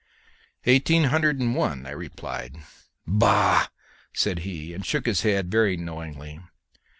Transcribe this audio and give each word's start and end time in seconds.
"Eighteen 0.65 1.03
hundred 1.09 1.39
and 1.39 1.55
one," 1.55 1.85
I 1.85 1.91
replied. 1.91 2.57
"Bah!" 3.05 3.67
said 4.13 4.39
he, 4.39 4.73
and 4.73 4.83
shook 4.83 5.05
his 5.05 5.21
head 5.21 5.51
very 5.51 5.77
knowingly. 5.77 6.39